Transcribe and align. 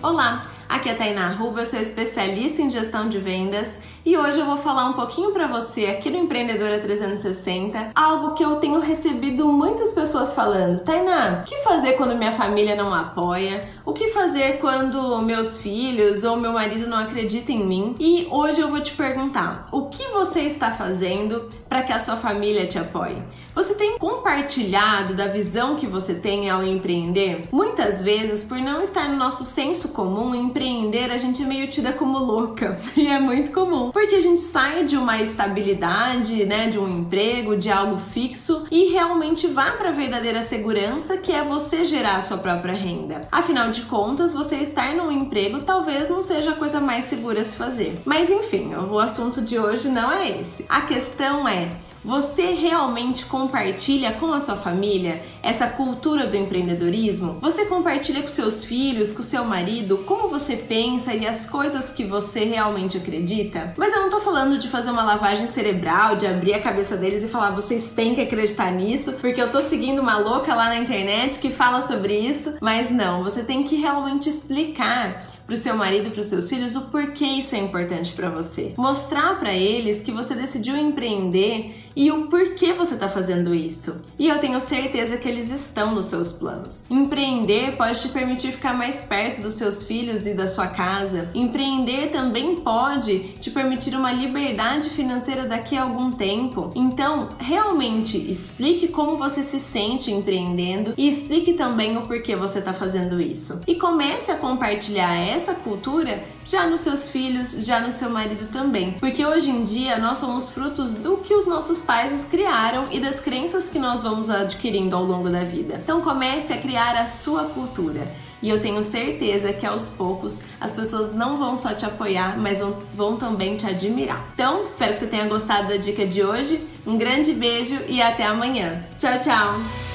Olá, 0.00 0.46
aqui 0.68 0.88
é 0.88 0.92
a 0.92 0.94
Tainá 0.94 1.32
Ruba, 1.32 1.62
eu 1.62 1.66
sou 1.66 1.80
especialista 1.80 2.62
em 2.62 2.70
gestão 2.70 3.08
de 3.08 3.18
vendas 3.18 3.66
e 4.06 4.16
hoje 4.16 4.38
eu 4.38 4.46
vou 4.46 4.56
falar 4.56 4.84
um 4.84 4.92
pouquinho 4.92 5.32
para 5.32 5.48
você 5.48 5.86
aqui 5.86 6.08
no 6.08 6.16
Empreendedora 6.16 6.78
360, 6.78 7.90
algo 7.96 8.32
que 8.34 8.44
eu 8.44 8.56
tenho 8.56 8.78
recebido 8.78 9.48
muitas 9.48 9.90
pessoas 9.90 10.32
falando. 10.32 10.80
Tainá, 10.80 11.40
o 11.42 11.44
que 11.44 11.56
fazer 11.64 11.94
quando 11.94 12.16
minha 12.16 12.30
família 12.30 12.76
não 12.76 12.94
apoia? 12.94 13.68
O 13.84 13.92
que 13.92 14.08
fazer 14.08 14.60
quando 14.60 15.20
meus 15.20 15.58
filhos 15.58 16.22
ou 16.22 16.36
meu 16.36 16.52
marido 16.52 16.86
não 16.86 16.96
acreditam 16.96 17.56
em 17.56 17.66
mim? 17.66 17.96
E 17.98 18.28
hoje 18.30 18.60
eu 18.60 18.68
vou 18.68 18.80
te 18.80 18.92
perguntar: 18.92 19.68
o 19.72 19.90
que 19.90 20.06
você 20.08 20.40
está 20.40 20.70
fazendo 20.70 21.50
para 21.68 21.82
que 21.82 21.92
a 21.92 22.00
sua 22.00 22.16
família 22.16 22.66
te 22.66 22.78
apoie? 22.78 23.16
Você 23.54 23.74
tem 23.74 23.98
compartilhado 23.98 25.14
da 25.14 25.26
visão 25.26 25.76
que 25.76 25.86
você 25.86 26.14
tem 26.14 26.48
ao 26.48 26.62
empreender? 26.62 27.48
Muitas 27.52 28.00
vezes, 28.00 28.42
por 28.42 28.58
não 28.58 28.82
estar 28.82 29.08
no 29.08 29.16
nosso 29.16 29.44
senso 29.44 29.88
comum, 29.88 30.34
empreender 30.34 30.77
a 31.04 31.18
gente 31.18 31.42
é 31.42 31.46
meio 31.46 31.68
tida 31.68 31.92
como 31.92 32.18
louca. 32.18 32.78
E 32.98 33.06
é 33.06 33.20
muito 33.20 33.52
comum. 33.52 33.92
Porque 33.92 34.16
a 34.16 34.20
gente 34.20 34.40
sai 34.40 34.84
de 34.84 34.96
uma 34.96 35.22
estabilidade, 35.22 36.44
né, 36.44 36.66
de 36.66 36.78
um 36.78 36.88
emprego, 36.88 37.56
de 37.56 37.70
algo 37.70 37.96
fixo 37.96 38.64
e 38.70 38.90
realmente 38.90 39.46
vai 39.46 39.76
para 39.76 39.90
a 39.90 39.92
verdadeira 39.92 40.42
segurança, 40.42 41.16
que 41.16 41.32
é 41.32 41.44
você 41.44 41.84
gerar 41.84 42.16
a 42.16 42.22
sua 42.22 42.38
própria 42.38 42.74
renda. 42.74 43.28
Afinal 43.30 43.70
de 43.70 43.82
contas, 43.82 44.34
você 44.34 44.56
estar 44.56 44.94
num 44.96 45.12
emprego 45.12 45.60
talvez 45.60 46.10
não 46.10 46.22
seja 46.22 46.50
a 46.50 46.56
coisa 46.56 46.80
mais 46.80 47.04
segura 47.04 47.42
a 47.42 47.44
se 47.44 47.56
fazer. 47.56 48.00
Mas 48.04 48.30
enfim, 48.30 48.72
o 48.74 48.98
assunto 48.98 49.40
de 49.40 49.58
hoje 49.58 49.88
não 49.88 50.10
é 50.10 50.28
esse. 50.28 50.64
A 50.68 50.80
questão 50.80 51.46
é 51.46 51.68
você 52.04 52.52
realmente 52.52 53.26
compartilha 53.26 54.12
com 54.12 54.32
a 54.32 54.40
sua 54.40 54.56
família 54.56 55.22
essa 55.42 55.66
cultura 55.66 56.26
do 56.26 56.36
empreendedorismo? 56.36 57.38
Você 57.40 57.66
compartilha 57.66 58.22
com 58.22 58.28
seus 58.28 58.64
filhos, 58.64 59.12
com 59.12 59.22
seu 59.22 59.44
marido, 59.44 59.98
como 59.98 60.28
você 60.28 60.56
pensa 60.56 61.14
e 61.14 61.26
as 61.26 61.46
coisas 61.46 61.90
que 61.90 62.04
você 62.04 62.44
realmente 62.44 62.96
acredita? 62.96 63.74
Mas 63.76 63.94
eu 63.94 64.02
não 64.02 64.10
tô 64.10 64.20
falando 64.20 64.58
de 64.58 64.68
fazer 64.68 64.90
uma 64.90 65.02
lavagem 65.02 65.46
cerebral, 65.46 66.16
de 66.16 66.26
abrir 66.26 66.54
a 66.54 66.62
cabeça 66.62 66.96
deles 66.96 67.24
e 67.24 67.28
falar 67.28 67.50
vocês 67.50 67.88
têm 67.88 68.14
que 68.14 68.20
acreditar 68.20 68.70
nisso, 68.70 69.12
porque 69.14 69.40
eu 69.40 69.50
tô 69.50 69.60
seguindo 69.60 70.00
uma 70.00 70.18
louca 70.18 70.54
lá 70.54 70.68
na 70.68 70.78
internet 70.78 71.38
que 71.38 71.50
fala 71.50 71.82
sobre 71.82 72.18
isso, 72.18 72.54
mas 72.60 72.90
não, 72.90 73.22
você 73.22 73.42
tem 73.42 73.62
que 73.62 73.76
realmente 73.76 74.28
explicar 74.28 75.37
para 75.48 75.54
o 75.54 75.56
seu 75.56 75.74
marido 75.74 76.08
e 76.08 76.10
para 76.10 76.20
os 76.20 76.26
seus 76.26 76.46
filhos 76.46 76.76
o 76.76 76.82
porquê 76.82 77.24
isso 77.24 77.54
é 77.54 77.58
importante 77.58 78.12
para 78.12 78.28
você. 78.28 78.74
Mostrar 78.76 79.40
para 79.40 79.54
eles 79.54 80.02
que 80.02 80.12
você 80.12 80.34
decidiu 80.34 80.76
empreender 80.76 81.88
e 81.96 82.12
o 82.12 82.26
porquê 82.26 82.74
você 82.74 82.94
está 82.94 83.08
fazendo 83.08 83.54
isso. 83.54 83.96
E 84.18 84.28
eu 84.28 84.38
tenho 84.38 84.60
certeza 84.60 85.16
que 85.16 85.26
eles 85.26 85.50
estão 85.50 85.94
nos 85.94 86.04
seus 86.04 86.30
planos. 86.30 86.88
Empreender 86.90 87.76
pode 87.76 88.00
te 88.00 88.08
permitir 88.10 88.52
ficar 88.52 88.74
mais 88.74 89.00
perto 89.00 89.40
dos 89.40 89.54
seus 89.54 89.82
filhos 89.82 90.26
e 90.26 90.34
da 90.34 90.46
sua 90.46 90.66
casa. 90.66 91.30
Empreender 91.34 92.10
também 92.10 92.56
pode 92.56 93.18
te 93.40 93.50
permitir 93.50 93.96
uma 93.96 94.12
liberdade 94.12 94.90
financeira 94.90 95.46
daqui 95.46 95.76
a 95.76 95.82
algum 95.82 96.12
tempo. 96.12 96.70
Então, 96.74 97.30
realmente 97.38 98.16
explique 98.16 98.88
como 98.88 99.16
você 99.16 99.42
se 99.42 99.58
sente 99.58 100.12
empreendendo 100.12 100.94
e 100.96 101.08
explique 101.08 101.54
também 101.54 101.96
o 101.96 102.02
porquê 102.02 102.36
você 102.36 102.58
está 102.58 102.72
fazendo 102.72 103.20
isso. 103.20 103.60
E 103.66 103.74
comece 103.74 104.30
a 104.30 104.36
compartilhar 104.36 105.16
essa 105.16 105.37
essa 105.38 105.54
cultura 105.54 106.20
já 106.44 106.66
nos 106.66 106.82
seus 106.82 107.08
filhos, 107.08 107.52
já 107.64 107.80
no 107.80 107.90
seu 107.90 108.10
marido 108.10 108.48
também. 108.52 108.92
Porque 109.00 109.24
hoje 109.24 109.50
em 109.50 109.64
dia 109.64 109.98
nós 109.98 110.18
somos 110.18 110.50
frutos 110.50 110.92
do 110.92 111.18
que 111.18 111.34
os 111.34 111.46
nossos 111.46 111.80
pais 111.80 112.12
nos 112.12 112.24
criaram 112.24 112.88
e 112.90 113.00
das 113.00 113.20
crenças 113.20 113.68
que 113.68 113.78
nós 113.78 114.02
vamos 114.02 114.28
adquirindo 114.28 114.94
ao 114.94 115.04
longo 115.04 115.30
da 115.30 115.44
vida. 115.44 115.80
Então 115.82 116.00
comece 116.00 116.52
a 116.52 116.58
criar 116.58 116.96
a 116.96 117.06
sua 117.06 117.44
cultura. 117.44 118.06
E 118.40 118.48
eu 118.48 118.60
tenho 118.60 118.82
certeza 118.82 119.52
que 119.52 119.66
aos 119.66 119.88
poucos 119.88 120.40
as 120.60 120.72
pessoas 120.72 121.12
não 121.12 121.36
vão 121.36 121.58
só 121.58 121.74
te 121.74 121.84
apoiar, 121.84 122.38
mas 122.38 122.60
vão, 122.60 122.76
vão 122.94 123.16
também 123.16 123.56
te 123.56 123.66
admirar. 123.66 124.24
Então, 124.34 124.62
espero 124.62 124.92
que 124.92 125.00
você 125.00 125.06
tenha 125.06 125.26
gostado 125.26 125.68
da 125.68 125.76
dica 125.76 126.06
de 126.06 126.22
hoje. 126.22 126.64
Um 126.86 126.96
grande 126.96 127.34
beijo 127.34 127.78
e 127.88 128.00
até 128.00 128.24
amanhã. 128.24 128.84
Tchau, 128.96 129.18
tchau! 129.18 129.87